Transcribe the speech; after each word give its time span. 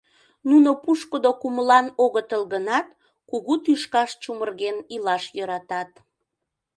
Нуно 0.49 0.69
пушкыдо 0.83 1.31
кумылан 1.41 1.87
огытыл 2.03 2.43
гынат, 2.53 2.87
кугу 3.29 3.53
тӱшкаш 3.63 4.09
чумырген 4.21 4.77
илаш 4.95 5.23
йӧратат. 5.37 5.91